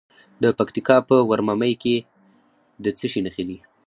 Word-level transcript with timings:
د 0.43 0.45
پکتیکا 0.57 0.97
په 1.09 1.15
ورممی 1.29 1.73
کې 1.83 1.95
د 2.83 2.85
څه 2.97 3.05
شي 3.11 3.19
نښې 3.25 3.43
دي؟ 3.49 3.57